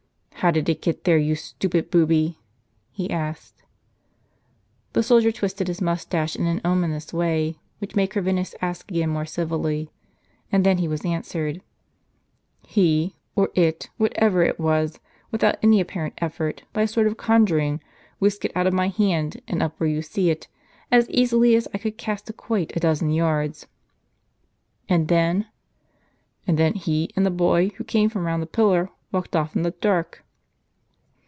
[0.41, 2.39] "How did it get there, you stupid booby?"
[2.91, 3.61] he asked.
[4.93, 9.27] The soldier twisted his moustache in an ominous way, which made Corvinus ask again more
[9.27, 9.91] civilly,
[10.51, 11.61] and then he was answered:"
[12.65, 17.79] He, or it, whatever it was, without any apparent effort, by a sort of conjuring,
[18.17, 20.47] whisked it out of my hand, and up where you see it,
[20.91, 23.67] as easily as I could cast a quoit a dozen yards."
[24.89, 25.45] "And then?""
[26.47, 29.61] And then, he and the boy, who came from round the pillar, walked off in
[29.61, 30.25] the dark."